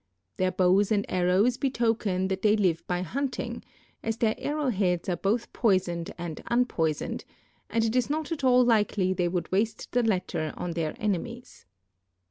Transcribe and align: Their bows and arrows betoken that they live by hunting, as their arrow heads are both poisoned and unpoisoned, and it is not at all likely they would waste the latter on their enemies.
Their 0.37 0.49
bows 0.51 0.91
and 0.91 1.05
arrows 1.09 1.57
betoken 1.57 2.27
that 2.29 2.41
they 2.41 2.57
live 2.57 2.83
by 2.87 3.03
hunting, 3.03 3.61
as 4.01 4.17
their 4.17 4.33
arrow 4.39 4.69
heads 4.69 5.07
are 5.09 5.15
both 5.15 5.53
poisoned 5.53 6.11
and 6.17 6.41
unpoisoned, 6.47 7.23
and 7.69 7.83
it 7.85 7.95
is 7.95 8.09
not 8.09 8.31
at 8.31 8.43
all 8.43 8.65
likely 8.65 9.13
they 9.13 9.27
would 9.27 9.51
waste 9.51 9.91
the 9.91 10.01
latter 10.01 10.55
on 10.57 10.71
their 10.71 10.95
enemies. 10.97 11.67